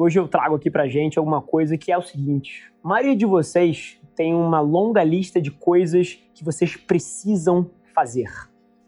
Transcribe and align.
Hoje 0.00 0.16
eu 0.16 0.28
trago 0.28 0.54
aqui 0.54 0.70
pra 0.70 0.86
gente 0.86 1.18
alguma 1.18 1.42
coisa 1.42 1.76
que 1.76 1.90
é 1.90 1.98
o 1.98 2.02
seguinte: 2.02 2.72
a 2.84 2.88
maioria 2.88 3.16
de 3.16 3.26
vocês 3.26 4.00
tem 4.14 4.32
uma 4.32 4.60
longa 4.60 5.02
lista 5.02 5.42
de 5.42 5.50
coisas 5.50 6.22
que 6.32 6.44
vocês 6.44 6.76
precisam 6.76 7.68
fazer. 7.92 8.30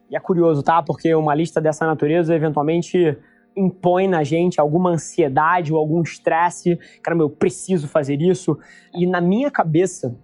E 0.09 0.15
é 0.15 0.21
curioso, 0.21 0.63
tá? 0.63 0.81
Porque 0.81 1.13
uma 1.13 1.35
lista 1.35 1.61
dessa 1.61 1.85
natureza 1.85 2.33
eventualmente 2.33 3.19
impõe 3.57 4.07
na 4.07 4.23
gente 4.23 4.61
alguma 4.61 4.91
ansiedade 4.91 5.73
ou 5.73 5.81
algum 5.81 6.01
estresse. 6.01 6.79
Caramba, 7.03 7.25
eu 7.25 7.31
preciso 7.31 7.89
fazer 7.89 8.23
isso. 8.23 8.57
E 8.95 9.05
na 9.05 9.21
minha 9.21 9.51
cabeça 9.51 10.17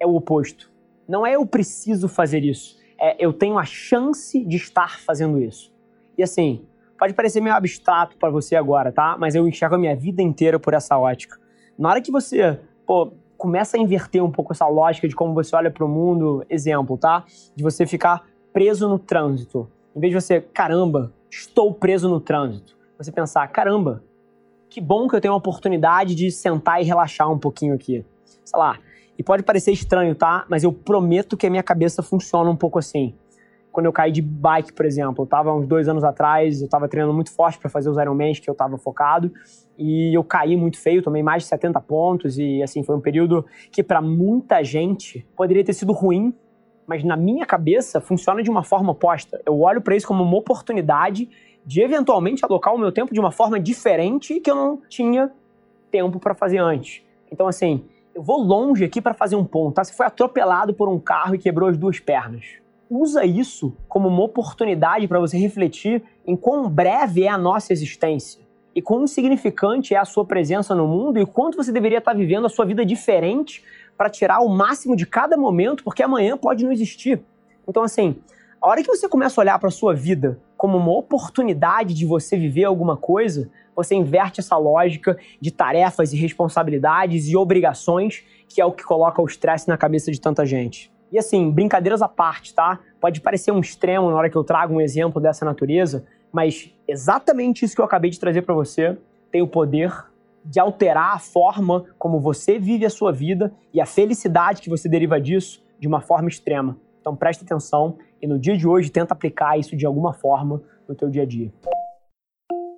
é 0.00 0.04
o 0.04 0.16
oposto. 0.16 0.72
Não 1.06 1.24
é 1.24 1.36
eu 1.36 1.46
preciso 1.46 2.08
fazer 2.08 2.44
isso, 2.44 2.76
é 3.00 3.14
eu 3.24 3.32
tenho 3.32 3.56
a 3.56 3.64
chance 3.64 4.44
de 4.44 4.56
estar 4.56 4.98
fazendo 4.98 5.40
isso. 5.40 5.72
E 6.18 6.22
assim, 6.24 6.66
Pode 7.00 7.14
parecer 7.14 7.40
meio 7.40 7.56
abstrato 7.56 8.18
para 8.18 8.28
você 8.28 8.54
agora, 8.54 8.92
tá? 8.92 9.16
Mas 9.18 9.34
eu 9.34 9.48
enxergo 9.48 9.74
a 9.74 9.78
minha 9.78 9.96
vida 9.96 10.20
inteira 10.20 10.60
por 10.60 10.74
essa 10.74 10.98
ótica. 10.98 11.38
Na 11.78 11.88
hora 11.88 12.02
que 12.02 12.12
você, 12.12 12.60
pô, 12.86 13.10
começa 13.38 13.78
a 13.78 13.80
inverter 13.80 14.22
um 14.22 14.30
pouco 14.30 14.52
essa 14.52 14.68
lógica 14.68 15.08
de 15.08 15.16
como 15.16 15.32
você 15.32 15.56
olha 15.56 15.70
para 15.70 15.82
o 15.82 15.88
mundo, 15.88 16.44
exemplo, 16.50 16.98
tá? 16.98 17.24
De 17.56 17.62
você 17.62 17.86
ficar 17.86 18.26
preso 18.52 18.86
no 18.86 18.98
trânsito. 18.98 19.66
Em 19.96 20.00
vez 20.00 20.12
de 20.12 20.20
você, 20.20 20.42
caramba, 20.42 21.10
estou 21.30 21.72
preso 21.72 22.06
no 22.06 22.20
trânsito. 22.20 22.76
Você 22.98 23.10
pensar, 23.10 23.48
caramba, 23.48 24.04
que 24.68 24.78
bom 24.78 25.08
que 25.08 25.16
eu 25.16 25.22
tenho 25.22 25.32
a 25.32 25.38
oportunidade 25.38 26.14
de 26.14 26.30
sentar 26.30 26.82
e 26.82 26.84
relaxar 26.84 27.32
um 27.32 27.38
pouquinho 27.38 27.74
aqui. 27.74 28.04
Sei 28.44 28.60
lá. 28.60 28.78
E 29.18 29.22
pode 29.22 29.42
parecer 29.42 29.72
estranho, 29.72 30.14
tá? 30.14 30.44
Mas 30.50 30.64
eu 30.64 30.72
prometo 30.72 31.34
que 31.34 31.46
a 31.46 31.50
minha 31.50 31.62
cabeça 31.62 32.02
funciona 32.02 32.50
um 32.50 32.56
pouco 32.56 32.78
assim 32.78 33.14
quando 33.72 33.86
eu 33.86 33.92
caí 33.92 34.10
de 34.10 34.22
bike, 34.22 34.72
por 34.72 34.84
exemplo. 34.84 35.22
Eu 35.22 35.24
estava 35.24 35.52
uns 35.52 35.66
dois 35.66 35.88
anos 35.88 36.04
atrás, 36.04 36.60
eu 36.60 36.66
estava 36.66 36.88
treinando 36.88 37.14
muito 37.14 37.32
forte 37.32 37.58
para 37.58 37.70
fazer 37.70 37.88
os 37.88 37.96
Ironmans 37.96 38.38
que 38.38 38.48
eu 38.48 38.52
estava 38.52 38.76
focado 38.78 39.32
e 39.78 40.14
eu 40.14 40.22
caí 40.22 40.56
muito 40.56 40.78
feio, 40.78 41.02
tomei 41.02 41.22
mais 41.22 41.42
de 41.44 41.48
70 41.48 41.80
pontos 41.80 42.38
e 42.38 42.62
assim 42.62 42.82
foi 42.82 42.96
um 42.96 43.00
período 43.00 43.44
que 43.70 43.82
para 43.82 44.00
muita 44.00 44.62
gente 44.62 45.26
poderia 45.36 45.64
ter 45.64 45.72
sido 45.72 45.92
ruim, 45.92 46.34
mas 46.86 47.04
na 47.04 47.16
minha 47.16 47.46
cabeça 47.46 48.00
funciona 48.00 48.42
de 48.42 48.50
uma 48.50 48.62
forma 48.62 48.92
oposta. 48.92 49.40
Eu 49.46 49.60
olho 49.60 49.80
para 49.80 49.96
isso 49.96 50.06
como 50.06 50.22
uma 50.22 50.36
oportunidade 50.36 51.28
de 51.64 51.80
eventualmente 51.80 52.44
alocar 52.44 52.74
o 52.74 52.78
meu 52.78 52.90
tempo 52.90 53.12
de 53.12 53.20
uma 53.20 53.30
forma 53.30 53.60
diferente 53.60 54.40
que 54.40 54.50
eu 54.50 54.54
não 54.54 54.82
tinha 54.88 55.30
tempo 55.90 56.18
para 56.18 56.34
fazer 56.34 56.58
antes. 56.58 57.02
Então 57.30 57.46
assim, 57.46 57.84
eu 58.14 58.22
vou 58.22 58.42
longe 58.42 58.84
aqui 58.84 59.00
para 59.00 59.14
fazer 59.14 59.36
um 59.36 59.44
ponto, 59.44 59.74
tá? 59.74 59.84
Você 59.84 59.92
foi 59.92 60.06
atropelado 60.06 60.74
por 60.74 60.88
um 60.88 60.98
carro 60.98 61.34
e 61.34 61.38
quebrou 61.38 61.68
as 61.68 61.78
duas 61.78 62.00
pernas 62.00 62.60
usa 62.90 63.24
isso 63.24 63.76
como 63.88 64.08
uma 64.08 64.24
oportunidade 64.24 65.06
para 65.06 65.20
você 65.20 65.38
refletir 65.38 66.02
em 66.26 66.36
quão 66.36 66.68
breve 66.68 67.22
é 67.22 67.28
a 67.28 67.38
nossa 67.38 67.72
existência 67.72 68.42
e 68.74 68.82
quão 68.82 69.04
insignificante 69.04 69.94
é 69.94 69.98
a 69.98 70.04
sua 70.04 70.24
presença 70.24 70.74
no 70.74 70.88
mundo 70.88 71.18
e 71.18 71.26
quanto 71.26 71.56
você 71.56 71.70
deveria 71.70 71.98
estar 71.98 72.14
vivendo 72.14 72.46
a 72.46 72.48
sua 72.48 72.64
vida 72.64 72.84
diferente 72.84 73.64
para 73.96 74.10
tirar 74.10 74.40
o 74.40 74.48
máximo 74.48 74.96
de 74.96 75.06
cada 75.06 75.36
momento, 75.36 75.84
porque 75.84 76.02
amanhã 76.02 76.36
pode 76.36 76.64
não 76.64 76.72
existir. 76.72 77.22
Então, 77.68 77.82
assim, 77.82 78.16
a 78.60 78.68
hora 78.68 78.82
que 78.82 78.88
você 78.88 79.08
começa 79.08 79.40
a 79.40 79.42
olhar 79.42 79.58
para 79.58 79.68
a 79.68 79.72
sua 79.72 79.94
vida 79.94 80.40
como 80.56 80.76
uma 80.76 80.92
oportunidade 80.92 81.94
de 81.94 82.06
você 82.06 82.36
viver 82.36 82.64
alguma 82.64 82.96
coisa, 82.96 83.50
você 83.74 83.94
inverte 83.94 84.40
essa 84.40 84.56
lógica 84.56 85.18
de 85.40 85.50
tarefas 85.50 86.12
e 86.12 86.16
responsabilidades 86.16 87.28
e 87.28 87.36
obrigações, 87.36 88.24
que 88.48 88.60
é 88.60 88.64
o 88.64 88.72
que 88.72 88.84
coloca 88.84 89.22
o 89.22 89.26
estresse 89.26 89.68
na 89.68 89.76
cabeça 89.76 90.10
de 90.10 90.20
tanta 90.20 90.44
gente. 90.44 90.92
E 91.12 91.18
assim, 91.18 91.50
brincadeiras 91.50 92.02
à 92.02 92.08
parte, 92.08 92.54
tá? 92.54 92.78
Pode 93.00 93.20
parecer 93.20 93.50
um 93.50 93.60
extremo 93.60 94.10
na 94.10 94.16
hora 94.16 94.30
que 94.30 94.36
eu 94.36 94.44
trago 94.44 94.74
um 94.74 94.80
exemplo 94.80 95.20
dessa 95.20 95.44
natureza, 95.44 96.04
mas 96.32 96.72
exatamente 96.86 97.64
isso 97.64 97.74
que 97.74 97.80
eu 97.80 97.84
acabei 97.84 98.10
de 98.10 98.20
trazer 98.20 98.42
para 98.42 98.54
você 98.54 98.96
tem 99.30 99.42
o 99.42 99.48
poder 99.48 99.92
de 100.44 100.58
alterar 100.58 101.14
a 101.14 101.18
forma 101.18 101.84
como 101.98 102.18
você 102.18 102.58
vive 102.58 102.86
a 102.86 102.90
sua 102.90 103.12
vida 103.12 103.52
e 103.72 103.80
a 103.80 103.86
felicidade 103.86 104.62
que 104.62 104.70
você 104.70 104.88
deriva 104.88 105.20
disso 105.20 105.62
de 105.78 105.86
uma 105.86 106.00
forma 106.00 106.28
extrema. 106.28 106.76
Então 107.00 107.16
preste 107.16 107.44
atenção 107.44 107.96
e 108.20 108.26
no 108.26 108.38
dia 108.38 108.56
de 108.56 108.66
hoje 108.66 108.90
tenta 108.90 109.14
aplicar 109.14 109.58
isso 109.58 109.76
de 109.76 109.86
alguma 109.86 110.12
forma 110.12 110.62
no 110.88 110.94
teu 110.94 111.08
dia 111.08 111.22
a 111.22 111.26
dia. 111.26 111.52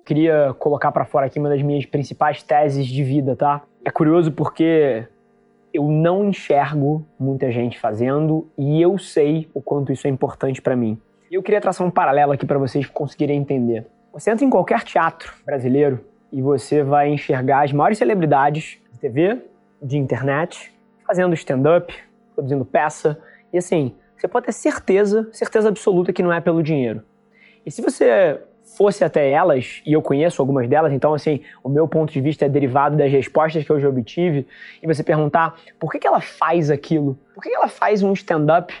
Queria 0.05 0.53
colocar 0.59 0.91
para 0.91 1.05
fora 1.05 1.27
aqui 1.27 1.39
uma 1.39 1.49
das 1.49 1.61
minhas 1.61 1.85
principais 1.85 2.43
teses 2.43 2.85
de 2.85 3.03
vida, 3.03 3.35
tá? 3.35 3.63
É 3.85 3.89
curioso 3.89 4.31
porque 4.31 5.07
eu 5.73 5.87
não 5.87 6.23
enxergo 6.25 7.05
muita 7.19 7.51
gente 7.51 7.79
fazendo 7.79 8.47
e 8.57 8.81
eu 8.81 8.97
sei 8.97 9.49
o 9.53 9.61
quanto 9.61 9.91
isso 9.91 10.05
é 10.05 10.09
importante 10.09 10.61
para 10.61 10.75
mim. 10.75 11.01
E 11.31 11.35
eu 11.35 11.41
queria 11.41 11.59
traçar 11.59 11.85
um 11.85 11.89
paralelo 11.89 12.31
aqui 12.31 12.45
para 12.45 12.59
vocês 12.59 12.85
conseguirem 12.85 13.39
entender. 13.39 13.87
Você 14.13 14.29
entra 14.29 14.45
em 14.45 14.49
qualquer 14.49 14.83
teatro 14.83 15.33
brasileiro 15.43 15.99
e 16.31 16.41
você 16.41 16.83
vai 16.83 17.09
enxergar 17.09 17.63
as 17.63 17.73
maiores 17.73 17.97
celebridades 17.97 18.77
de 18.91 18.99
TV, 18.99 19.41
de 19.81 19.97
internet, 19.97 20.71
fazendo 21.05 21.33
stand-up, 21.33 21.91
produzindo 22.35 22.63
peça. 22.63 23.19
E 23.51 23.57
assim, 23.57 23.95
você 24.15 24.27
pode 24.27 24.45
ter 24.45 24.51
certeza, 24.51 25.27
certeza 25.31 25.69
absoluta 25.69 26.13
que 26.13 26.21
não 26.21 26.31
é 26.31 26.39
pelo 26.39 26.61
dinheiro. 26.61 27.01
E 27.65 27.71
se 27.71 27.81
você 27.81 28.39
fosse 28.63 29.03
até 29.03 29.29
elas, 29.29 29.81
e 29.85 29.93
eu 29.93 30.01
conheço 30.01 30.41
algumas 30.41 30.67
delas, 30.67 30.91
então, 30.93 31.13
assim, 31.13 31.41
o 31.63 31.69
meu 31.69 31.87
ponto 31.87 32.11
de 32.11 32.19
vista 32.19 32.45
é 32.45 32.49
derivado 32.49 32.97
das 32.97 33.11
respostas 33.11 33.63
que 33.63 33.69
eu 33.69 33.79
já 33.79 33.87
obtive, 33.87 34.47
e 34.81 34.87
você 34.87 35.03
perguntar 35.03 35.55
por 35.79 35.91
que, 35.91 35.99
que 35.99 36.07
ela 36.07 36.21
faz 36.21 36.71
aquilo? 36.71 37.17
Por 37.35 37.43
que, 37.43 37.49
que 37.49 37.55
ela 37.55 37.67
faz 37.67 38.01
um 38.01 38.13
stand-up 38.13 38.73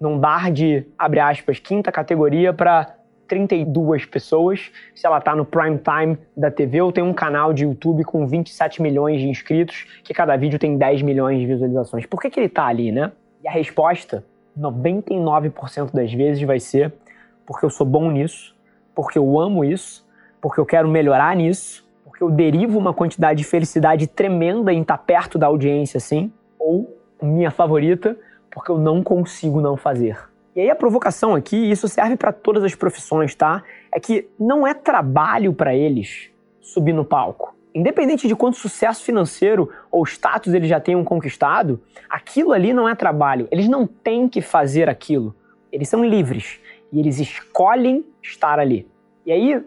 num 0.00 0.18
bar 0.18 0.50
de, 0.50 0.86
abre 0.98 1.20
aspas, 1.20 1.58
quinta 1.58 1.92
categoria 1.92 2.52
para 2.52 2.94
32 3.28 4.06
pessoas, 4.06 4.72
se 4.94 5.06
ela 5.06 5.20
tá 5.20 5.36
no 5.36 5.44
prime 5.44 5.78
time 5.78 6.18
da 6.36 6.50
TV 6.50 6.80
ou 6.80 6.90
tem 6.90 7.04
um 7.04 7.12
canal 7.12 7.52
de 7.52 7.64
YouTube 7.64 8.02
com 8.02 8.26
27 8.26 8.82
milhões 8.82 9.20
de 9.20 9.28
inscritos, 9.28 9.86
que 10.02 10.12
cada 10.12 10.36
vídeo 10.36 10.58
tem 10.58 10.76
10 10.76 11.02
milhões 11.02 11.38
de 11.38 11.46
visualizações. 11.46 12.06
Por 12.06 12.20
que, 12.20 12.28
que 12.28 12.40
ele 12.40 12.48
tá 12.48 12.66
ali, 12.66 12.90
né? 12.90 13.12
E 13.44 13.46
a 13.46 13.52
resposta, 13.52 14.24
99% 14.58 15.92
das 15.92 16.12
vezes, 16.12 16.42
vai 16.42 16.58
ser 16.58 16.92
porque 17.46 17.64
eu 17.64 17.70
sou 17.70 17.86
bom 17.86 18.10
nisso, 18.10 18.54
porque 18.94 19.18
eu 19.18 19.38
amo 19.38 19.64
isso, 19.64 20.06
porque 20.40 20.60
eu 20.60 20.66
quero 20.66 20.88
melhorar 20.88 21.34
nisso, 21.36 21.88
porque 22.04 22.22
eu 22.22 22.30
derivo 22.30 22.78
uma 22.78 22.92
quantidade 22.92 23.38
de 23.38 23.44
felicidade 23.44 24.06
tremenda 24.06 24.72
em 24.72 24.82
estar 24.82 24.98
perto 24.98 25.38
da 25.38 25.46
audiência 25.46 25.98
assim, 25.98 26.32
ou 26.58 26.96
minha 27.22 27.50
favorita, 27.50 28.16
porque 28.50 28.70
eu 28.70 28.78
não 28.78 29.02
consigo 29.02 29.60
não 29.60 29.76
fazer. 29.76 30.18
E 30.54 30.60
aí 30.60 30.70
a 30.70 30.74
provocação 30.74 31.34
aqui, 31.34 31.56
e 31.56 31.70
isso 31.70 31.86
serve 31.86 32.16
para 32.16 32.32
todas 32.32 32.64
as 32.64 32.74
profissões, 32.74 33.34
tá? 33.34 33.62
É 33.92 34.00
que 34.00 34.28
não 34.38 34.66
é 34.66 34.74
trabalho 34.74 35.52
para 35.52 35.74
eles 35.74 36.30
subir 36.60 36.92
no 36.92 37.04
palco. 37.04 37.54
Independente 37.72 38.26
de 38.26 38.34
quanto 38.34 38.56
sucesso 38.56 39.04
financeiro 39.04 39.70
ou 39.90 40.04
status 40.04 40.52
eles 40.52 40.68
já 40.68 40.80
tenham 40.80 41.04
conquistado, 41.04 41.80
aquilo 42.08 42.52
ali 42.52 42.72
não 42.72 42.88
é 42.88 42.94
trabalho. 42.94 43.46
Eles 43.50 43.68
não 43.68 43.86
têm 43.86 44.28
que 44.28 44.40
fazer 44.40 44.88
aquilo. 44.88 45.34
Eles 45.72 45.88
são 45.88 46.04
livres 46.04 46.59
e 46.92 47.00
eles 47.00 47.18
escolhem 47.18 48.04
estar 48.22 48.58
ali. 48.58 48.86
E 49.24 49.32
aí, 49.32 49.64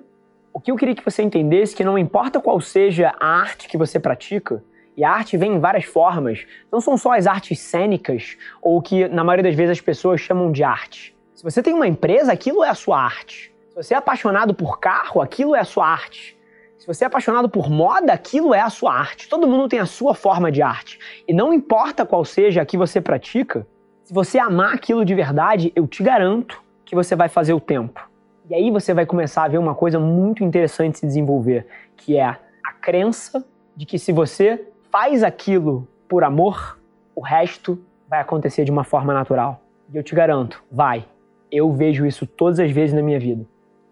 o 0.52 0.60
que 0.60 0.72
eu 0.72 0.76
queria 0.76 0.96
que 0.96 1.04
você 1.04 1.24
entendesse 1.24 1.74
é 1.74 1.78
que 1.78 1.84
não 1.84 1.98
importa 1.98 2.40
qual 2.40 2.60
seja 2.60 3.14
a 3.20 3.28
arte 3.28 3.68
que 3.68 3.78
você 3.78 4.00
pratica, 4.00 4.64
e 4.96 5.04
a 5.04 5.10
arte 5.10 5.38
vem 5.38 5.54
em 5.54 5.60
várias 5.60 5.86
formas, 5.86 6.46
não 6.72 6.80
são 6.80 6.98
só 6.98 7.14
as 7.14 7.26
artes 7.26 7.60
cênicas 7.60 8.38
ou 8.62 8.82
que 8.82 9.08
na 9.08 9.24
maioria 9.24 9.50
das 9.50 9.56
vezes 9.56 9.72
as 9.72 9.82
pessoas 9.82 10.22
chamam 10.22 10.52
de 10.52 10.64
arte. 10.64 11.16
Se 11.34 11.44
você 11.44 11.64
tem 11.64 11.74
uma 11.74 11.88
empresa, 11.88 12.32
aquilo 12.32 12.64
é 12.64 12.70
a 12.70 12.76
sua 12.76 13.02
arte. 13.02 13.52
Se 13.70 13.76
você 13.76 13.96
é 13.96 13.98
apaixonado 13.98 14.54
por 14.54 14.80
carro, 14.80 15.20
aquilo 15.20 15.56
é 15.56 15.60
a 15.60 15.66
sua 15.66 15.88
arte. 15.88 16.38
Se 16.78 16.86
você 16.86 17.06
é 17.06 17.08
apaixonado 17.08 17.50
por 17.50 17.70
moda, 17.70 18.14
aquilo 18.14 18.54
é 18.54 18.60
a 18.60 18.70
sua 18.70 18.94
arte. 18.94 19.28
Todo 19.28 19.48
mundo 19.48 19.68
tem 19.68 19.80
a 19.80 19.86
sua 19.86 20.14
forma 20.14 20.52
de 20.52 20.62
arte. 20.62 21.00
E 21.28 21.34
não 21.34 21.52
importa 21.54 22.06
qual 22.06 22.24
seja 22.24 22.62
a 22.62 22.66
que 22.66 22.78
você 22.78 23.02
pratica, 23.02 23.66
Se 24.04 24.14
você 24.14 24.38
amar 24.38 24.74
aquilo 24.74 25.06
de 25.06 25.16
verdade, 25.16 25.72
eu 25.76 25.88
te 25.88 26.04
garanto 26.04 26.62
que 26.94 26.96
você 26.96 27.16
vai 27.16 27.28
fazer 27.28 27.56
o 27.56 27.60
tempo. 27.60 28.08
E 28.48 28.54
aí 28.54 28.70
você 28.70 28.94
vai 28.94 29.04
começar 29.04 29.44
a 29.44 29.48
ver 29.48 29.58
uma 29.58 29.74
coisa 29.74 30.00
muito 30.00 30.44
interessante 30.44 31.00
se 31.00 31.08
desenvolver, 31.08 31.66
que 31.98 32.16
é 32.18 32.24
a 32.24 32.72
crença 32.80 33.44
de 33.76 33.84
que 33.84 33.98
se 33.98 34.12
você 34.12 34.68
faz 34.92 35.24
aquilo 35.24 35.88
por 36.08 36.24
amor, 36.24 36.80
o 37.16 37.22
resto 37.22 37.84
vai 38.08 38.22
acontecer 38.22 38.64
de 38.64 38.70
uma 38.70 38.84
forma 38.84 39.12
natural. 39.12 39.60
E 39.92 39.98
eu 39.98 40.04
te 40.04 40.14
garanto, 40.14 40.64
vai. 40.72 41.04
Eu 41.52 41.72
vejo 41.72 42.06
isso 42.06 42.28
todas 42.28 42.60
as 42.60 42.70
vezes 42.70 42.94
na 42.94 43.02
minha 43.02 43.20
vida. 43.20 43.44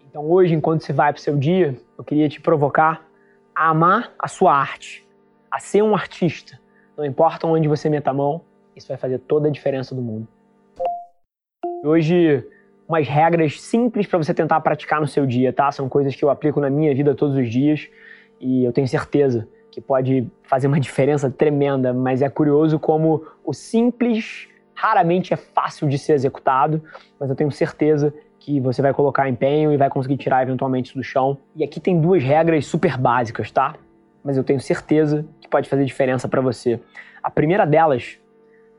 Então 0.08 0.30
hoje, 0.30 0.54
enquanto 0.54 0.82
você 0.82 0.92
vai 0.92 1.12
para 1.12 1.18
o 1.18 1.22
seu 1.22 1.36
dia, 1.36 1.76
eu 1.98 2.04
queria 2.04 2.28
te 2.28 2.40
provocar 2.40 3.04
a 3.52 3.68
amar 3.68 4.12
a 4.16 4.28
sua 4.28 4.54
arte, 4.54 5.04
a 5.50 5.58
ser 5.58 5.82
um 5.82 5.96
artista. 5.96 6.56
Não 6.96 7.04
importa 7.04 7.48
onde 7.48 7.66
você 7.66 7.90
meta 7.90 8.10
a 8.10 8.14
mão, 8.14 8.42
isso 8.76 8.86
vai 8.86 8.96
fazer 8.96 9.18
toda 9.18 9.48
a 9.48 9.50
diferença 9.50 9.92
do 9.92 10.00
mundo. 10.00 10.28
Hoje, 11.84 12.46
umas 12.92 13.08
regras 13.08 13.58
simples 13.58 14.06
para 14.06 14.18
você 14.18 14.34
tentar 14.34 14.60
praticar 14.60 15.00
no 15.00 15.06
seu 15.06 15.24
dia, 15.24 15.50
tá? 15.50 15.72
São 15.72 15.88
coisas 15.88 16.14
que 16.14 16.22
eu 16.22 16.28
aplico 16.28 16.60
na 16.60 16.68
minha 16.68 16.94
vida 16.94 17.14
todos 17.14 17.34
os 17.34 17.50
dias 17.50 17.88
e 18.38 18.64
eu 18.64 18.72
tenho 18.72 18.86
certeza 18.86 19.48
que 19.70 19.80
pode 19.80 20.28
fazer 20.42 20.66
uma 20.66 20.78
diferença 20.80 21.30
tremenda, 21.30 21.94
mas 21.94 22.20
é 22.20 22.28
curioso 22.28 22.78
como 22.78 23.24
o 23.42 23.54
simples 23.54 24.46
raramente 24.74 25.32
é 25.32 25.36
fácil 25.36 25.88
de 25.88 25.96
ser 25.96 26.12
executado, 26.12 26.82
mas 27.18 27.30
eu 27.30 27.36
tenho 27.36 27.50
certeza 27.50 28.12
que 28.38 28.60
você 28.60 28.82
vai 28.82 28.92
colocar 28.92 29.26
empenho 29.26 29.72
e 29.72 29.76
vai 29.78 29.88
conseguir 29.88 30.18
tirar 30.18 30.42
eventualmente 30.42 30.90
isso 30.90 30.98
do 30.98 31.04
chão. 31.04 31.38
E 31.56 31.64
aqui 31.64 31.80
tem 31.80 31.98
duas 31.98 32.22
regras 32.22 32.66
super 32.66 32.98
básicas, 32.98 33.50
tá? 33.50 33.74
Mas 34.22 34.36
eu 34.36 34.44
tenho 34.44 34.60
certeza 34.60 35.24
que 35.40 35.48
pode 35.48 35.66
fazer 35.66 35.84
diferença 35.86 36.28
para 36.28 36.42
você. 36.42 36.78
A 37.22 37.30
primeira 37.30 37.64
delas 37.64 38.18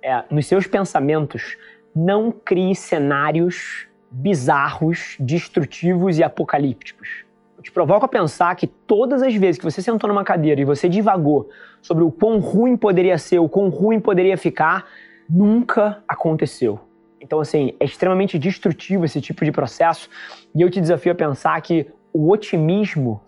é, 0.03 0.23
nos 0.29 0.45
seus 0.45 0.67
pensamentos, 0.67 1.57
não 1.95 2.31
crie 2.31 2.75
cenários 2.75 3.87
bizarros, 4.13 5.17
destrutivos 5.19 6.19
e 6.19 6.23
apocalípticos. 6.23 7.25
Eu 7.57 7.63
te 7.63 7.71
provoco 7.71 8.05
a 8.05 8.07
pensar 8.07 8.55
que 8.55 8.67
todas 8.67 9.23
as 9.23 9.33
vezes 9.33 9.57
que 9.57 9.63
você 9.63 9.81
sentou 9.81 10.07
numa 10.07 10.23
cadeira 10.23 10.61
e 10.61 10.65
você 10.65 10.87
divagou 10.87 11.49
sobre 11.81 12.03
o 12.03 12.11
quão 12.11 12.39
ruim 12.39 12.77
poderia 12.77 13.17
ser, 13.17 13.39
o 13.39 13.49
quão 13.49 13.69
ruim 13.69 13.99
poderia 13.99 14.37
ficar, 14.37 14.85
nunca 15.27 16.03
aconteceu. 16.07 16.79
Então, 17.19 17.39
assim, 17.39 17.73
é 17.79 17.85
extremamente 17.85 18.37
destrutivo 18.37 19.05
esse 19.05 19.19
tipo 19.19 19.43
de 19.43 19.51
processo 19.51 20.09
e 20.53 20.61
eu 20.61 20.69
te 20.69 20.79
desafio 20.79 21.13
a 21.13 21.15
pensar 21.15 21.59
que 21.61 21.87
o 22.13 22.29
otimismo 22.29 23.19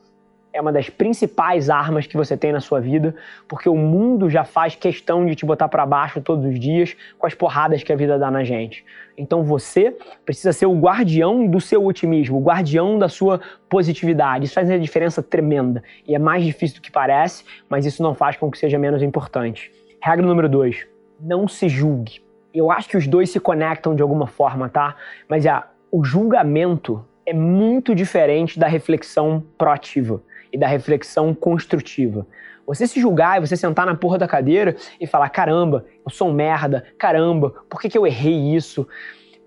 é 0.56 0.62
uma 0.62 0.72
das 0.72 0.90
principais 0.90 1.70
armas 1.70 2.08
que 2.08 2.16
você 2.16 2.38
tem 2.38 2.54
na 2.54 2.62
sua 2.62 2.80
vida, 2.80 3.14
porque 3.46 3.68
o 3.68 3.76
mundo 3.76 4.30
já 4.30 4.46
faz 4.46 4.74
questão 4.74 5.26
de 5.26 5.36
te 5.36 5.46
botar 5.46 5.68
para 5.68 5.86
baixo 5.86 6.22
todos 6.22 6.46
os 6.46 6.58
dias 6.58 6.96
com 7.20 7.28
as 7.28 7.34
porradas 7.34 7.84
que 7.84 7.92
a 7.92 7.96
vida 7.96 8.18
dá 8.18 8.32
na 8.32 8.42
gente. 8.46 8.86
Então 9.18 9.44
você 9.44 9.94
precisa 10.26 10.54
ser 10.54 10.66
o 10.66 10.80
guardião 10.80 11.46
do 11.46 11.60
seu 11.60 11.86
otimismo, 11.86 12.38
o 12.38 12.42
guardião 12.42 12.98
da 12.98 13.10
sua 13.10 13.42
positividade. 13.68 14.46
Isso 14.46 14.54
faz 14.54 14.70
uma 14.70 14.80
diferença 14.80 15.22
tremenda 15.22 15.84
e 16.08 16.16
é 16.16 16.20
mais 16.20 16.46
difícil 16.46 16.78
do 16.78 16.82
que 16.82 16.92
parece, 16.92 17.44
mas 17.70 17.86
isso 17.86 18.02
não 18.02 18.16
faz 18.16 18.38
com 18.38 18.50
que 18.50 18.58
seja 18.58 18.80
menos 18.80 19.04
importante. 19.04 19.70
Regra 20.02 20.26
número 20.26 20.48
dois: 20.48 20.88
não 21.20 21.50
se 21.50 21.68
julgue. 21.68 22.24
Eu 22.54 22.72
acho 22.72 22.88
que 22.88 22.96
os 22.96 23.06
dois 23.06 23.30
se 23.30 23.42
conectam 23.42 23.94
de 23.94 24.02
alguma 24.02 24.26
forma, 24.26 24.70
tá? 24.70 24.96
Mas 25.28 25.46
é, 25.46 25.62
o 25.92 26.02
julgamento 26.02 27.06
é 27.26 27.34
muito 27.34 27.94
diferente 27.94 28.58
da 28.58 28.68
reflexão 28.68 29.44
proativa 29.58 30.22
e 30.56 30.58
da 30.58 30.68
reflexão 30.68 31.36
construtiva. 31.36 32.26
Você 32.66 32.88
se 32.88 33.00
julgar 33.00 33.38
e 33.38 33.46
você 33.46 33.58
sentar 33.58 33.86
na 33.86 33.94
porra 33.94 34.18
da 34.18 34.26
cadeira 34.28 34.78
e 35.00 35.06
falar: 35.06 35.28
caramba, 35.30 35.86
eu 36.04 36.10
sou 36.10 36.30
um 36.30 36.34
merda, 36.34 36.86
caramba, 36.98 37.54
por 37.70 37.82
que, 37.82 37.90
que 37.90 37.98
eu 37.98 38.08
errei 38.08 38.56
isso? 38.56 38.88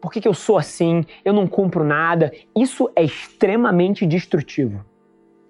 Por 0.03 0.13
que, 0.13 0.21
que 0.21 0.29
eu 0.29 0.35
sou 0.35 0.59
assim? 0.59 1.05
Eu 1.25 1.33
não 1.33 1.47
cumpro 1.47 1.83
nada. 1.83 2.31
Isso 2.55 2.91
é 2.95 3.03
extremamente 3.03 4.07
destrutivo. 4.07 4.85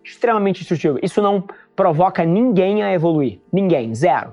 Extremamente 0.03 0.61
destrutivo. 0.61 0.99
Isso 1.03 1.21
não 1.21 1.45
provoca 1.75 2.25
ninguém 2.25 2.83
a 2.83 2.93
evoluir. 2.93 3.41
Ninguém, 3.53 3.95
zero. 3.95 4.33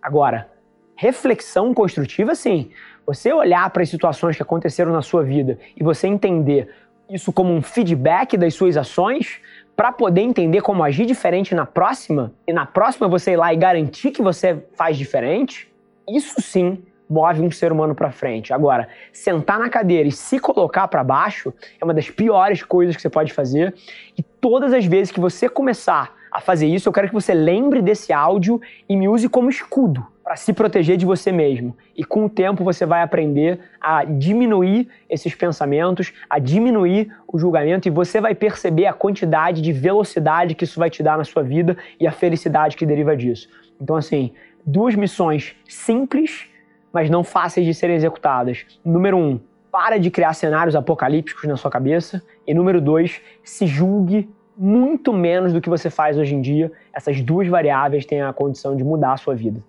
Agora, 0.00 0.48
reflexão 0.94 1.72
construtiva, 1.74 2.34
sim. 2.34 2.70
Você 3.06 3.32
olhar 3.32 3.68
para 3.70 3.82
as 3.82 3.88
situações 3.88 4.36
que 4.36 4.42
aconteceram 4.42 4.92
na 4.92 5.02
sua 5.02 5.24
vida 5.24 5.58
e 5.76 5.82
você 5.82 6.06
entender 6.06 6.68
isso 7.08 7.32
como 7.32 7.52
um 7.52 7.62
feedback 7.62 8.36
das 8.36 8.54
suas 8.54 8.76
ações, 8.76 9.40
para 9.76 9.92
poder 9.92 10.22
entender 10.22 10.62
como 10.62 10.82
agir 10.82 11.04
diferente 11.04 11.54
na 11.54 11.66
próxima, 11.66 12.32
e 12.46 12.52
na 12.52 12.64
próxima 12.64 13.06
você 13.06 13.32
ir 13.32 13.36
lá 13.36 13.52
e 13.52 13.56
garantir 13.56 14.10
que 14.10 14.22
você 14.22 14.64
faz 14.74 14.96
diferente, 14.96 15.70
isso 16.08 16.40
sim 16.40 16.82
move 17.08 17.42
um 17.42 17.50
ser 17.50 17.70
humano 17.70 17.94
para 17.94 18.10
frente. 18.10 18.52
Agora, 18.52 18.88
sentar 19.12 19.58
na 19.58 19.68
cadeira 19.68 20.08
e 20.08 20.12
se 20.12 20.40
colocar 20.40 20.88
para 20.88 21.04
baixo 21.04 21.52
é 21.80 21.84
uma 21.84 21.94
das 21.94 22.10
piores 22.10 22.62
coisas 22.62 22.96
que 22.96 23.02
você 23.02 23.10
pode 23.10 23.32
fazer, 23.32 23.74
e 24.16 24.22
todas 24.22 24.72
as 24.72 24.86
vezes 24.86 25.12
que 25.12 25.20
você 25.20 25.48
começar 25.48 26.14
a 26.32 26.40
fazer 26.40 26.66
isso, 26.66 26.88
eu 26.88 26.92
quero 26.92 27.08
que 27.08 27.14
você 27.14 27.34
lembre 27.34 27.80
desse 27.82 28.12
áudio 28.12 28.60
e 28.88 28.96
me 28.96 29.08
use 29.08 29.28
como 29.28 29.50
escudo 29.50 30.06
para 30.26 30.34
se 30.34 30.52
proteger 30.52 30.96
de 30.96 31.06
você 31.06 31.30
mesmo. 31.30 31.76
E 31.96 32.02
com 32.02 32.24
o 32.24 32.28
tempo 32.28 32.64
você 32.64 32.84
vai 32.84 33.00
aprender 33.00 33.60
a 33.80 34.04
diminuir 34.04 34.88
esses 35.08 35.32
pensamentos, 35.36 36.12
a 36.28 36.40
diminuir 36.40 37.12
o 37.28 37.38
julgamento 37.38 37.86
e 37.86 37.92
você 37.92 38.20
vai 38.20 38.34
perceber 38.34 38.86
a 38.86 38.92
quantidade 38.92 39.62
de 39.62 39.72
velocidade 39.72 40.56
que 40.56 40.64
isso 40.64 40.80
vai 40.80 40.90
te 40.90 41.00
dar 41.00 41.16
na 41.16 41.22
sua 41.22 41.44
vida 41.44 41.76
e 42.00 42.08
a 42.08 42.10
felicidade 42.10 42.76
que 42.76 42.84
deriva 42.84 43.16
disso. 43.16 43.48
Então, 43.80 43.94
assim, 43.94 44.32
duas 44.66 44.96
missões 44.96 45.54
simples, 45.68 46.48
mas 46.92 47.08
não 47.08 47.22
fáceis 47.22 47.64
de 47.64 47.72
serem 47.72 47.94
executadas. 47.94 48.66
Número 48.84 49.16
um, 49.16 49.38
para 49.70 49.96
de 49.96 50.10
criar 50.10 50.34
cenários 50.34 50.74
apocalípticos 50.74 51.44
na 51.44 51.56
sua 51.56 51.70
cabeça. 51.70 52.20
E 52.44 52.52
número 52.52 52.80
dois, 52.80 53.20
se 53.44 53.64
julgue 53.64 54.28
muito 54.58 55.12
menos 55.12 55.52
do 55.52 55.60
que 55.60 55.70
você 55.70 55.88
faz 55.88 56.18
hoje 56.18 56.34
em 56.34 56.40
dia. 56.40 56.72
Essas 56.92 57.22
duas 57.22 57.46
variáveis 57.46 58.04
têm 58.04 58.22
a 58.22 58.32
condição 58.32 58.76
de 58.76 58.82
mudar 58.82 59.12
a 59.12 59.16
sua 59.16 59.36
vida. 59.36 59.62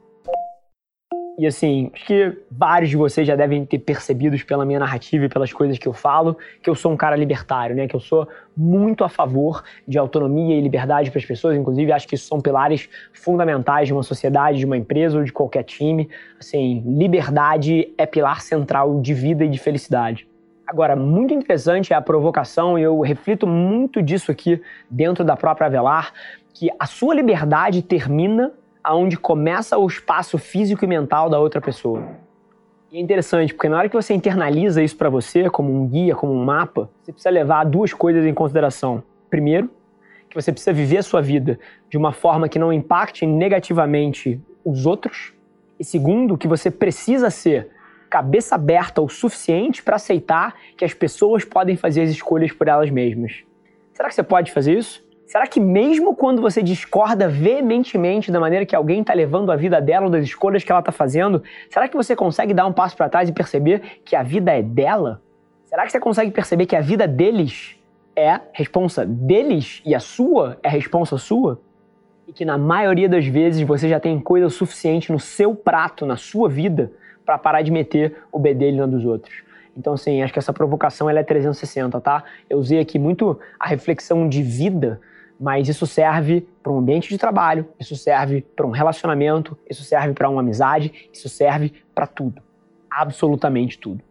E 1.37 1.45
assim, 1.45 1.91
acho 1.93 2.03
que 2.03 2.35
vários 2.49 2.89
de 2.89 2.97
vocês 2.97 3.27
já 3.27 3.35
devem 3.35 3.63
ter 3.63 3.77
percebido 3.77 4.35
pela 4.43 4.65
minha 4.65 4.79
narrativa 4.79 5.25
e 5.25 5.29
pelas 5.29 5.53
coisas 5.53 5.77
que 5.77 5.87
eu 5.87 5.93
falo, 5.93 6.35
que 6.63 6.67
eu 6.67 6.73
sou 6.73 6.91
um 6.91 6.97
cara 6.97 7.15
libertário, 7.15 7.75
né? 7.75 7.87
Que 7.87 7.95
eu 7.95 7.99
sou 7.99 8.27
muito 8.55 9.03
a 9.03 9.09
favor 9.09 9.63
de 9.87 9.99
autonomia 9.99 10.57
e 10.57 10.61
liberdade 10.61 11.11
para 11.11 11.19
as 11.19 11.25
pessoas. 11.25 11.55
Inclusive, 11.55 11.91
acho 11.91 12.07
que 12.07 12.15
isso 12.15 12.27
são 12.27 12.41
pilares 12.41 12.89
fundamentais 13.13 13.87
de 13.87 13.93
uma 13.93 14.01
sociedade, 14.01 14.57
de 14.57 14.65
uma 14.65 14.77
empresa 14.77 15.19
ou 15.19 15.23
de 15.23 15.31
qualquer 15.31 15.61
time. 15.61 16.09
Assim, 16.39 16.83
liberdade 16.87 17.93
é 17.99 18.07
pilar 18.07 18.41
central 18.41 18.99
de 18.99 19.13
vida 19.13 19.45
e 19.45 19.49
de 19.49 19.59
felicidade. 19.59 20.27
Agora, 20.65 20.95
muito 20.95 21.35
interessante 21.35 21.93
é 21.93 21.95
a 21.95 22.01
provocação, 22.01 22.79
e 22.79 22.81
eu 22.81 22.99
reflito 22.99 23.45
muito 23.45 24.01
disso 24.01 24.31
aqui 24.31 24.59
dentro 24.89 25.23
da 25.23 25.37
própria 25.37 25.67
Avelar, 25.67 26.11
que 26.51 26.67
a 26.79 26.87
sua 26.87 27.13
liberdade 27.13 27.83
termina 27.83 28.51
aonde 28.87 29.17
começa 29.17 29.77
o 29.77 29.85
espaço 29.85 30.37
físico 30.37 30.85
e 30.85 30.87
mental 30.87 31.29
da 31.29 31.37
outra 31.37 31.59
pessoa. 31.59 32.07
E 32.89 32.97
é 32.97 33.01
interessante, 33.01 33.53
porque 33.53 33.67
na 33.67 33.77
hora 33.77 33.89
que 33.89 33.95
você 33.95 34.13
internaliza 34.13 34.81
isso 34.81 34.95
para 34.95 35.09
você, 35.09 35.49
como 35.49 35.73
um 35.73 35.85
guia, 35.85 36.15
como 36.15 36.31
um 36.31 36.41
mapa, 36.45 36.89
você 37.01 37.11
precisa 37.11 37.29
levar 37.29 37.65
duas 37.65 37.93
coisas 37.93 38.25
em 38.25 38.33
consideração. 38.33 39.03
Primeiro, 39.29 39.69
que 40.29 40.41
você 40.41 40.53
precisa 40.53 40.71
viver 40.71 40.99
a 40.99 41.03
sua 41.03 41.21
vida 41.21 41.59
de 41.89 41.97
uma 41.97 42.13
forma 42.13 42.47
que 42.47 42.57
não 42.57 42.71
impacte 42.71 43.25
negativamente 43.25 44.39
os 44.63 44.85
outros. 44.85 45.33
E 45.77 45.83
segundo, 45.83 46.37
que 46.37 46.47
você 46.47 46.71
precisa 46.71 47.29
ser 47.29 47.69
cabeça 48.09 48.55
aberta 48.55 49.01
o 49.01 49.09
suficiente 49.09 49.83
para 49.83 49.97
aceitar 49.97 50.55
que 50.77 50.85
as 50.85 50.93
pessoas 50.93 51.43
podem 51.43 51.75
fazer 51.75 52.03
as 52.03 52.09
escolhas 52.09 52.53
por 52.53 52.69
elas 52.69 52.89
mesmas. 52.89 53.43
Será 53.91 54.07
que 54.07 54.15
você 54.15 54.23
pode 54.23 54.53
fazer 54.53 54.77
isso? 54.77 55.05
Será 55.27 55.45
que 55.45 55.59
mesmo 55.59 56.15
quando 56.15 56.41
você 56.41 56.63
discorda 56.63 57.27
veementemente 57.27 58.31
da 58.31 58.39
maneira 58.39 58.65
que 58.65 58.73
alguém 58.73 59.01
está 59.01 59.13
levando 59.13 59.51
a 59.51 59.57
vida 59.57 59.81
dela 59.81 60.05
ou 60.05 60.11
das 60.11 60.23
escolhas 60.23 60.63
que 60.63 60.71
ela 60.71 60.79
está 60.79 60.91
fazendo, 60.91 61.43
será 61.69 61.89
que 61.89 61.97
você 61.97 62.15
consegue 62.15 62.53
dar 62.53 62.65
um 62.65 62.71
passo 62.71 62.95
para 62.95 63.09
trás 63.09 63.27
e 63.27 63.33
perceber 63.33 63.99
que 64.05 64.15
a 64.15 64.23
vida 64.23 64.53
é 64.53 64.63
dela? 64.63 65.21
Será 65.65 65.85
que 65.85 65.91
você 65.91 65.99
consegue 65.99 66.31
perceber 66.31 66.65
que 66.65 66.77
a 66.77 66.79
vida 66.79 67.05
deles 67.05 67.77
é 68.15 68.39
responsa 68.53 69.05
deles 69.05 69.81
e 69.85 69.93
a 69.93 69.99
sua 69.99 70.57
é 70.63 70.69
responsa 70.69 71.17
sua? 71.17 71.59
E 72.25 72.31
que 72.31 72.45
na 72.45 72.57
maioria 72.57 73.09
das 73.09 73.27
vezes 73.27 73.61
você 73.67 73.89
já 73.89 73.99
tem 73.99 74.17
coisa 74.21 74.49
suficiente 74.49 75.11
no 75.11 75.19
seu 75.19 75.53
prato, 75.53 76.05
na 76.05 76.15
sua 76.15 76.47
vida, 76.47 76.93
para 77.25 77.37
parar 77.37 77.63
de 77.63 77.71
meter 77.71 78.15
o 78.31 78.39
bedelho 78.39 78.77
na 78.77 78.85
dos 78.85 79.03
outros. 79.03 79.43
Então, 79.75 79.93
assim, 79.93 80.23
acho 80.23 80.31
que 80.31 80.39
essa 80.39 80.53
provocação 80.53 81.09
ela 81.09 81.19
é 81.19 81.23
360, 81.23 81.99
tá? 81.99 82.23
Eu 82.49 82.57
usei 82.57 82.79
aqui 82.79 82.97
muito 82.97 83.37
a 83.59 83.67
reflexão 83.67 84.27
de 84.29 84.41
vida 84.41 85.01
mas 85.39 85.67
isso 85.69 85.85
serve 85.85 86.47
para 86.63 86.71
um 86.71 86.79
ambiente 86.79 87.09
de 87.09 87.17
trabalho, 87.17 87.67
isso 87.79 87.95
serve 87.95 88.41
para 88.55 88.65
um 88.65 88.71
relacionamento, 88.71 89.57
isso 89.69 89.83
serve 89.83 90.13
para 90.13 90.29
uma 90.29 90.41
amizade, 90.41 91.09
isso 91.13 91.29
serve 91.29 91.73
para 91.93 92.07
tudo. 92.07 92.41
Absolutamente 92.89 93.77
tudo. 93.77 94.03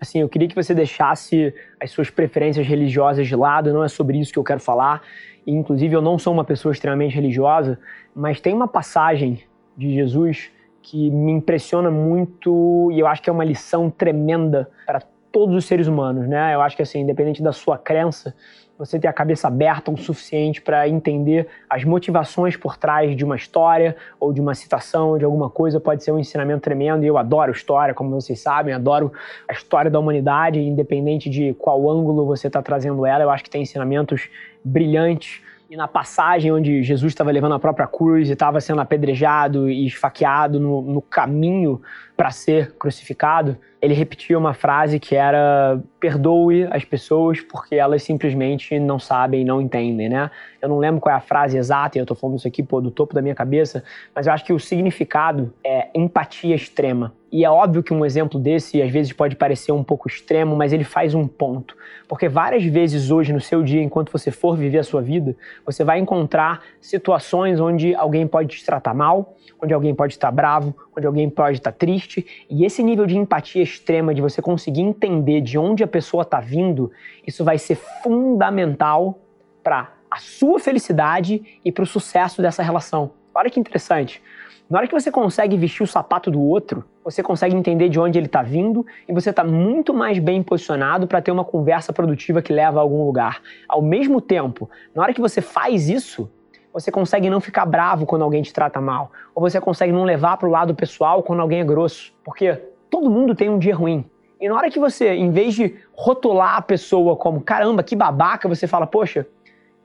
Assim, 0.00 0.20
eu 0.20 0.28
queria 0.28 0.48
que 0.48 0.54
você 0.54 0.74
deixasse 0.74 1.54
as 1.80 1.90
suas 1.90 2.10
preferências 2.10 2.66
religiosas 2.66 3.26
de 3.26 3.34
lado, 3.34 3.72
não 3.72 3.82
é 3.82 3.88
sobre 3.88 4.18
isso 4.18 4.32
que 4.32 4.38
eu 4.38 4.44
quero 4.44 4.60
falar. 4.60 5.02
Inclusive, 5.46 5.94
eu 5.94 6.02
não 6.02 6.18
sou 6.18 6.32
uma 6.32 6.44
pessoa 6.44 6.72
extremamente 6.72 7.14
religiosa, 7.14 7.78
mas 8.14 8.40
tem 8.40 8.54
uma 8.54 8.68
passagem 8.68 9.42
de 9.76 9.94
Jesus 9.94 10.50
que 10.82 11.10
me 11.10 11.32
impressiona 11.32 11.90
muito 11.90 12.90
e 12.92 13.00
eu 13.00 13.06
acho 13.06 13.22
que 13.22 13.30
é 13.30 13.32
uma 13.32 13.44
lição 13.44 13.90
tremenda 13.90 14.70
para 14.86 15.00
todos 15.34 15.56
os 15.56 15.64
seres 15.64 15.88
humanos, 15.88 16.28
né? 16.28 16.54
Eu 16.54 16.60
acho 16.60 16.76
que 16.76 16.82
assim, 16.82 17.00
independente 17.00 17.42
da 17.42 17.52
sua 17.52 17.76
crença, 17.76 18.32
você 18.78 19.00
ter 19.00 19.08
a 19.08 19.12
cabeça 19.12 19.48
aberta 19.48 19.90
o 19.90 19.96
suficiente 19.96 20.62
para 20.62 20.88
entender 20.88 21.48
as 21.68 21.82
motivações 21.82 22.56
por 22.56 22.76
trás 22.76 23.16
de 23.16 23.24
uma 23.24 23.34
história 23.34 23.96
ou 24.20 24.32
de 24.32 24.40
uma 24.40 24.54
citação, 24.54 25.18
de 25.18 25.24
alguma 25.24 25.50
coisa, 25.50 25.80
pode 25.80 26.04
ser 26.04 26.12
um 26.12 26.20
ensinamento 26.20 26.62
tremendo. 26.62 27.02
E 27.02 27.08
eu 27.08 27.18
adoro 27.18 27.50
história, 27.50 27.92
como 27.92 28.10
vocês 28.10 28.38
sabem, 28.38 28.72
adoro 28.72 29.12
a 29.48 29.52
história 29.52 29.90
da 29.90 29.98
humanidade, 29.98 30.60
independente 30.60 31.28
de 31.28 31.52
qual 31.54 31.90
ângulo 31.90 32.24
você 32.24 32.46
está 32.46 32.62
trazendo 32.62 33.04
ela. 33.04 33.24
Eu 33.24 33.30
acho 33.30 33.42
que 33.42 33.50
tem 33.50 33.62
ensinamentos 33.62 34.28
brilhantes. 34.64 35.42
E 35.68 35.76
na 35.76 35.88
passagem 35.88 36.52
onde 36.52 36.82
Jesus 36.82 37.12
estava 37.12 37.30
levando 37.30 37.54
a 37.54 37.58
própria 37.58 37.86
cruz 37.86 38.28
e 38.28 38.32
estava 38.32 38.60
sendo 38.60 38.80
apedrejado 38.80 39.68
e 39.68 39.86
esfaqueado 39.86 40.60
no, 40.60 40.82
no 40.82 41.00
caminho 41.02 41.80
para 42.16 42.30
ser 42.30 42.72
crucificado, 42.76 43.56
ele 43.80 43.92
repetia 43.92 44.38
uma 44.38 44.54
frase 44.54 44.98
que 45.00 45.14
era 45.14 45.78
perdoe 46.00 46.66
as 46.70 46.84
pessoas 46.84 47.40
porque 47.40 47.74
elas 47.74 48.02
simplesmente 48.02 48.78
não 48.78 48.98
sabem, 48.98 49.44
não 49.44 49.60
entendem, 49.60 50.08
né? 50.08 50.30
Eu 50.60 50.68
não 50.68 50.78
lembro 50.78 51.00
qual 51.00 51.14
é 51.14 51.18
a 51.18 51.20
frase 51.20 51.58
exata, 51.58 51.98
e 51.98 52.00
eu 52.00 52.06
tô 52.06 52.14
falando 52.14 52.38
isso 52.38 52.48
aqui, 52.48 52.62
pô, 52.62 52.80
do 52.80 52.90
topo 52.90 53.14
da 53.14 53.20
minha 53.20 53.34
cabeça, 53.34 53.84
mas 54.14 54.26
eu 54.26 54.32
acho 54.32 54.44
que 54.44 54.52
o 54.52 54.58
significado 54.58 55.52
é 55.62 55.88
empatia 55.94 56.54
extrema. 56.54 57.12
E 57.34 57.44
é 57.44 57.50
óbvio 57.50 57.82
que 57.82 57.92
um 57.92 58.04
exemplo 58.06 58.38
desse 58.38 58.80
às 58.80 58.92
vezes 58.92 59.12
pode 59.12 59.34
parecer 59.34 59.72
um 59.72 59.82
pouco 59.82 60.06
extremo, 60.06 60.54
mas 60.54 60.72
ele 60.72 60.84
faz 60.84 61.16
um 61.16 61.26
ponto. 61.26 61.76
Porque 62.06 62.28
várias 62.28 62.62
vezes 62.62 63.10
hoje 63.10 63.32
no 63.32 63.40
seu 63.40 63.60
dia, 63.60 63.82
enquanto 63.82 64.12
você 64.12 64.30
for 64.30 64.56
viver 64.56 64.78
a 64.78 64.84
sua 64.84 65.02
vida, 65.02 65.34
você 65.66 65.82
vai 65.82 65.98
encontrar 65.98 66.62
situações 66.80 67.58
onde 67.58 67.92
alguém 67.92 68.24
pode 68.24 68.56
te 68.56 68.64
tratar 68.64 68.94
mal, 68.94 69.34
onde 69.60 69.74
alguém 69.74 69.92
pode 69.92 70.12
estar 70.12 70.30
bravo, 70.30 70.72
onde 70.96 71.08
alguém 71.08 71.28
pode 71.28 71.58
estar 71.58 71.72
triste, 71.72 72.24
e 72.48 72.64
esse 72.64 72.84
nível 72.84 73.04
de 73.04 73.18
empatia 73.18 73.64
extrema 73.64 74.14
de 74.14 74.22
você 74.22 74.40
conseguir 74.40 74.82
entender 74.82 75.40
de 75.40 75.58
onde 75.58 75.82
a 75.82 75.88
pessoa 75.88 76.22
está 76.22 76.38
vindo, 76.38 76.92
isso 77.26 77.42
vai 77.42 77.58
ser 77.58 77.74
fundamental 77.74 79.18
para 79.60 79.92
a 80.08 80.18
sua 80.18 80.60
felicidade 80.60 81.58
e 81.64 81.72
para 81.72 81.82
o 81.82 81.86
sucesso 81.86 82.40
dessa 82.40 82.62
relação. 82.62 83.10
Olha 83.34 83.50
que 83.50 83.58
interessante. 83.58 84.22
Na 84.70 84.78
hora 84.78 84.86
que 84.86 84.94
você 84.94 85.10
consegue 85.10 85.56
vestir 85.56 85.82
o 85.82 85.86
sapato 85.88 86.30
do 86.30 86.40
outro, 86.40 86.84
você 87.04 87.22
consegue 87.22 87.54
entender 87.54 87.90
de 87.90 88.00
onde 88.00 88.18
ele 88.18 88.26
está 88.26 88.42
vindo 88.42 88.84
e 89.06 89.12
você 89.12 89.28
está 89.28 89.44
muito 89.44 89.92
mais 89.92 90.18
bem 90.18 90.42
posicionado 90.42 91.06
para 91.06 91.20
ter 91.20 91.30
uma 91.30 91.44
conversa 91.44 91.92
produtiva 91.92 92.40
que 92.40 92.52
leva 92.52 92.78
a 92.78 92.82
algum 92.82 93.04
lugar. 93.04 93.42
Ao 93.68 93.82
mesmo 93.82 94.22
tempo, 94.22 94.70
na 94.94 95.02
hora 95.02 95.12
que 95.12 95.20
você 95.20 95.42
faz 95.42 95.90
isso, 95.90 96.30
você 96.72 96.90
consegue 96.90 97.28
não 97.28 97.40
ficar 97.40 97.66
bravo 97.66 98.06
quando 98.06 98.22
alguém 98.22 98.42
te 98.42 98.52
trata 98.52 98.80
mal, 98.80 99.12
ou 99.34 99.42
você 99.42 99.60
consegue 99.60 99.92
não 99.92 100.04
levar 100.04 100.38
para 100.38 100.48
o 100.48 100.50
lado 100.50 100.74
pessoal 100.74 101.22
quando 101.22 101.40
alguém 101.40 101.60
é 101.60 101.64
grosso, 101.64 102.12
porque 102.24 102.58
todo 102.90 103.10
mundo 103.10 103.34
tem 103.34 103.50
um 103.50 103.58
dia 103.58 103.76
ruim. 103.76 104.04
E 104.40 104.48
na 104.48 104.56
hora 104.56 104.70
que 104.70 104.80
você, 104.80 105.14
em 105.14 105.30
vez 105.30 105.54
de 105.54 105.76
rotular 105.92 106.56
a 106.56 106.62
pessoa 106.62 107.16
como 107.16 107.40
caramba, 107.40 107.82
que 107.82 107.94
babaca, 107.94 108.48
você 108.48 108.66
fala, 108.66 108.86
poxa, 108.86 109.26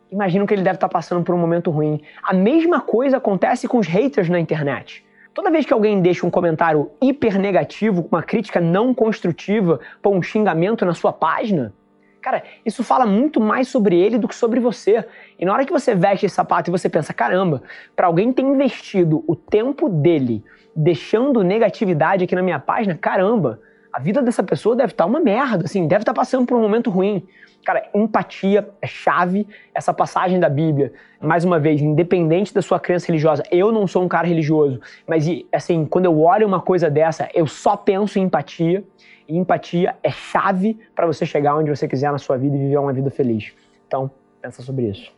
imagino 0.09 0.47
que 0.47 0.53
ele 0.53 0.63
deve 0.63 0.77
estar 0.77 0.87
tá 0.87 0.93
passando 0.93 1.23
por 1.23 1.35
um 1.35 1.37
momento 1.37 1.69
ruim. 1.69 2.01
A 2.23 2.33
mesma 2.33 2.81
coisa 2.81 3.17
acontece 3.17 3.67
com 3.67 3.77
os 3.77 3.87
haters 3.87 4.29
na 4.29 4.39
internet. 4.39 5.05
Toda 5.39 5.51
vez 5.51 5.65
que 5.65 5.71
alguém 5.71 6.01
deixa 6.01 6.27
um 6.27 6.29
comentário 6.29 6.91
hiper 7.01 7.39
negativo, 7.39 8.05
uma 8.11 8.21
crítica 8.21 8.59
não 8.59 8.93
construtiva, 8.93 9.79
ou 10.03 10.13
um 10.13 10.21
xingamento 10.21 10.85
na 10.85 10.93
sua 10.93 11.13
página, 11.13 11.73
cara, 12.21 12.43
isso 12.65 12.83
fala 12.83 13.05
muito 13.05 13.39
mais 13.39 13.69
sobre 13.69 13.97
ele 13.97 14.17
do 14.17 14.27
que 14.27 14.35
sobre 14.35 14.59
você. 14.59 15.01
E 15.39 15.45
na 15.45 15.53
hora 15.53 15.65
que 15.65 15.71
você 15.71 15.95
veste 15.95 16.25
esse 16.25 16.35
sapato 16.35 16.69
e 16.69 16.73
você 16.73 16.89
pensa, 16.89 17.13
caramba, 17.13 17.63
para 17.95 18.07
alguém 18.07 18.33
ter 18.33 18.41
investido 18.41 19.23
o 19.25 19.33
tempo 19.33 19.87
dele 19.87 20.43
deixando 20.75 21.41
negatividade 21.41 22.25
aqui 22.25 22.35
na 22.35 22.43
minha 22.43 22.59
página, 22.59 22.93
caramba, 22.93 23.61
a 23.91 23.99
vida 23.99 24.21
dessa 24.21 24.43
pessoa 24.43 24.75
deve 24.75 24.93
estar 24.93 25.03
tá 25.03 25.09
uma 25.09 25.19
merda, 25.19 25.65
assim, 25.65 25.87
deve 25.87 26.03
estar 26.03 26.13
tá 26.13 26.19
passando 26.21 26.45
por 26.45 26.57
um 26.57 26.61
momento 26.61 26.89
ruim. 26.89 27.25
Cara, 27.65 27.89
empatia 27.93 28.69
é 28.81 28.87
chave. 28.87 29.47
Essa 29.73 29.93
passagem 29.93 30.39
da 30.39 30.49
Bíblia, 30.49 30.93
mais 31.21 31.43
uma 31.43 31.59
vez, 31.59 31.81
independente 31.81 32.53
da 32.53 32.61
sua 32.61 32.79
crença 32.79 33.07
religiosa, 33.07 33.43
eu 33.51 33.71
não 33.71 33.85
sou 33.87 34.03
um 34.03 34.07
cara 34.07 34.27
religioso, 34.27 34.79
mas 35.07 35.25
assim, 35.51 35.85
quando 35.85 36.05
eu 36.05 36.19
olho 36.21 36.47
uma 36.47 36.61
coisa 36.61 36.89
dessa, 36.89 37.27
eu 37.33 37.47
só 37.47 37.75
penso 37.75 38.19
em 38.19 38.23
empatia. 38.23 38.83
E 39.27 39.37
empatia 39.37 39.95
é 40.01 40.09
chave 40.09 40.79
para 40.95 41.05
você 41.05 41.23
chegar 41.23 41.55
onde 41.55 41.69
você 41.69 41.87
quiser 41.87 42.11
na 42.11 42.17
sua 42.17 42.35
vida 42.35 42.55
e 42.55 42.59
viver 42.59 42.77
uma 42.77 42.91
vida 42.91 43.11
feliz. 43.11 43.53
Então, 43.85 44.09
pensa 44.41 44.63
sobre 44.63 44.89
isso. 44.89 45.11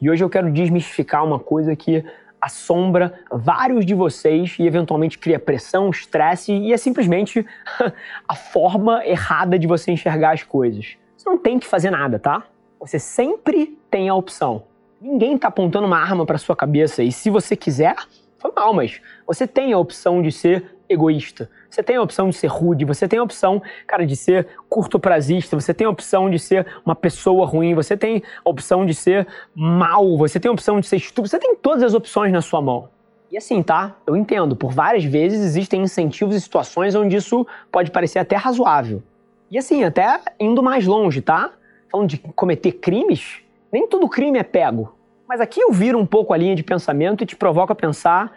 E 0.00 0.08
hoje 0.08 0.24
eu 0.24 0.30
quero 0.30 0.50
desmistificar 0.50 1.22
uma 1.22 1.38
coisa 1.38 1.76
que 1.76 2.02
assombra 2.40 3.20
vários 3.30 3.84
de 3.84 3.94
vocês 3.94 4.56
e 4.58 4.66
eventualmente 4.66 5.18
cria 5.18 5.38
pressão, 5.38 5.90
estresse 5.90 6.52
e 6.52 6.72
é 6.72 6.76
simplesmente 6.76 7.44
a 8.28 8.34
forma 8.34 9.04
errada 9.04 9.58
de 9.58 9.66
você 9.66 9.90
enxergar 9.90 10.32
as 10.32 10.42
coisas. 10.42 10.96
Você 11.16 11.28
não 11.28 11.38
tem 11.38 11.58
que 11.58 11.66
fazer 11.66 11.90
nada, 11.90 12.18
tá? 12.18 12.44
Você 12.80 12.98
sempre 12.98 13.78
tem 13.90 14.08
a 14.08 14.14
opção. 14.14 14.62
Ninguém 15.00 15.34
está 15.34 15.48
apontando 15.48 15.86
uma 15.86 15.98
arma 15.98 16.24
para 16.24 16.38
sua 16.38 16.56
cabeça 16.56 17.02
e 17.02 17.12
se 17.12 17.30
você 17.30 17.56
quiser, 17.56 17.96
foi 18.38 18.52
mal, 18.54 18.72
mas 18.72 19.00
você 19.26 19.46
tem 19.46 19.72
a 19.72 19.78
opção 19.78 20.22
de 20.22 20.30
ser 20.30 20.64
egoísta. 20.88 21.50
Você 21.68 21.82
tem 21.82 21.96
a 21.96 22.02
opção 22.02 22.30
de 22.30 22.36
ser 22.36 22.46
rude, 22.46 22.84
você 22.84 23.06
tem 23.06 23.18
a 23.18 23.22
opção, 23.22 23.60
cara, 23.86 24.06
de 24.06 24.16
ser 24.16 24.46
curto 24.68 24.98
prazista, 24.98 25.58
você 25.58 25.74
tem 25.74 25.86
a 25.86 25.90
opção 25.90 26.30
de 26.30 26.38
ser 26.38 26.66
uma 26.84 26.94
pessoa 26.94 27.46
ruim, 27.46 27.74
você 27.74 27.96
tem 27.96 28.22
a 28.44 28.48
opção 28.48 28.86
de 28.86 28.94
ser 28.94 29.26
mal, 29.54 30.16
você 30.16 30.40
tem 30.40 30.48
a 30.48 30.52
opção 30.52 30.80
de 30.80 30.86
ser 30.86 30.96
estúpido, 30.96 31.28
você 31.28 31.38
tem 31.38 31.54
todas 31.56 31.82
as 31.82 31.94
opções 31.94 32.32
na 32.32 32.40
sua 32.40 32.62
mão. 32.62 32.88
E 33.30 33.36
assim, 33.36 33.62
tá? 33.62 33.96
Eu 34.06 34.16
entendo, 34.16 34.56
por 34.56 34.72
várias 34.72 35.04
vezes 35.04 35.40
existem 35.40 35.82
incentivos 35.82 36.34
e 36.34 36.40
situações 36.40 36.94
onde 36.94 37.16
isso 37.16 37.46
pode 37.70 37.90
parecer 37.90 38.18
até 38.18 38.36
razoável. 38.36 39.02
E 39.50 39.58
assim, 39.58 39.84
até 39.84 40.20
indo 40.40 40.62
mais 40.62 40.86
longe, 40.86 41.20
tá? 41.20 41.52
Falando 41.90 42.08
de 42.08 42.18
cometer 42.18 42.72
crimes, 42.72 43.40
nem 43.70 43.86
todo 43.86 44.08
crime 44.08 44.38
é 44.38 44.42
pego. 44.42 44.94
Mas 45.28 45.42
aqui 45.42 45.60
eu 45.60 45.70
viro 45.70 45.98
um 45.98 46.06
pouco 46.06 46.32
a 46.32 46.38
linha 46.38 46.56
de 46.56 46.62
pensamento 46.62 47.22
e 47.22 47.26
te 47.26 47.36
provoco 47.36 47.70
a 47.70 47.76
pensar 47.76 48.32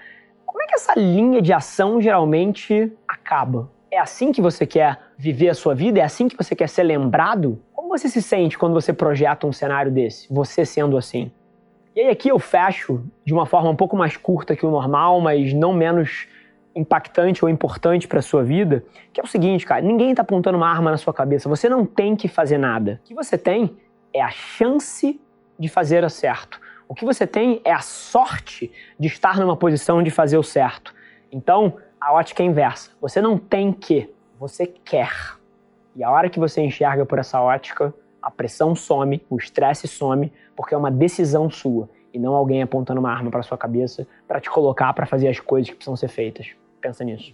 como 0.46 0.62
é 0.62 0.68
que 0.68 0.76
essa 0.76 0.94
linha 1.00 1.42
de 1.42 1.54
ação 1.54 2.02
geralmente 2.02 2.92
acaba? 3.08 3.72
É 3.90 3.98
assim 3.98 4.34
que 4.34 4.42
você 4.42 4.66
quer 4.66 5.00
viver 5.18 5.48
a 5.48 5.54
sua 5.54 5.74
vida? 5.74 6.02
É 6.02 6.04
assim 6.04 6.28
que 6.28 6.36
você 6.36 6.54
quer 6.54 6.68
ser 6.68 6.84
lembrado? 6.84 7.62
Como 7.74 7.88
você 7.88 8.10
se 8.10 8.22
sente 8.22 8.58
quando 8.58 8.74
você 8.74 8.92
projeta 8.92 9.48
um 9.48 9.54
cenário 9.54 9.90
desse, 9.90 10.28
você 10.32 10.66
sendo 10.66 10.98
assim? 10.98 11.32
E 11.96 12.02
aí 12.02 12.10
aqui 12.10 12.28
eu 12.28 12.38
fecho 12.38 13.02
de 13.24 13.34
uma 13.34 13.46
forma 13.46 13.70
um 13.70 13.76
pouco 13.76 13.96
mais 13.96 14.18
curta 14.18 14.54
que 14.54 14.66
o 14.66 14.72
normal, 14.72 15.22
mas 15.22 15.54
não 15.54 15.72
menos 15.72 16.28
impactante 16.76 17.46
ou 17.46 17.50
importante 17.50 18.06
para 18.06 18.22
sua 18.22 18.44
vida, 18.44 18.84
que 19.14 19.22
é 19.22 19.24
o 19.24 19.28
seguinte, 19.28 19.66
cara, 19.66 19.82
ninguém 19.82 20.12
está 20.12 20.24
apontando 20.24 20.58
uma 20.58 20.70
arma 20.70 20.92
na 20.92 20.98
sua 20.98 21.14
cabeça, 21.14 21.48
você 21.48 21.70
não 21.70 21.86
tem 21.86 22.18
que 22.18 22.28
fazer 22.28 22.58
nada. 22.58 23.00
O 23.04 23.08
que 23.08 23.16
você 23.16 23.38
tem 23.38 23.78
é 24.14 24.22
a 24.22 24.30
chance 24.30 25.20
de 25.58 25.70
fazer 25.70 26.04
o 26.04 26.10
certo. 26.10 26.60
O 26.92 26.94
que 26.94 27.06
você 27.06 27.26
tem 27.26 27.62
é 27.64 27.72
a 27.72 27.80
sorte 27.80 28.70
de 29.00 29.08
estar 29.08 29.40
numa 29.40 29.56
posição 29.56 30.04
de 30.04 30.12
fazer 30.12 30.38
o 30.38 30.44
certo. 30.44 30.94
Então, 31.32 31.78
a 31.98 32.12
ótica 32.12 32.44
é 32.44 32.46
inversa. 32.46 32.92
Você 33.00 33.22
não 33.22 33.38
tem 33.38 33.72
que, 33.72 34.14
você 34.38 34.68
quer. 34.68 35.38
E 35.96 36.04
a 36.04 36.12
hora 36.12 36.30
que 36.30 36.38
você 36.38 36.60
enxerga 36.60 37.06
por 37.06 37.18
essa 37.18 37.40
ótica, 37.40 37.94
a 38.22 38.30
pressão 38.30 38.76
some, 38.76 39.26
o 39.30 39.38
estresse 39.38 39.88
some, 39.88 40.34
porque 40.54 40.76
é 40.76 40.78
uma 40.78 40.92
decisão 40.92 41.50
sua 41.50 41.90
e 42.14 42.20
não 42.20 42.36
alguém 42.36 42.62
apontando 42.62 43.00
uma 43.00 43.10
arma 43.10 43.32
para 43.32 43.42
sua 43.42 43.58
cabeça 43.58 44.06
para 44.28 44.42
te 44.42 44.50
colocar 44.50 44.92
para 44.92 45.06
fazer 45.06 45.30
as 45.30 45.40
coisas 45.40 45.70
que 45.70 45.76
precisam 45.78 45.96
ser 45.96 46.10
feitas. 46.10 46.48
Pensa 46.82 47.06
nisso. 47.06 47.34